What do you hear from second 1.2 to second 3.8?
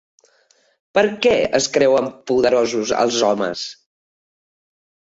què es creuen poderosos els homes?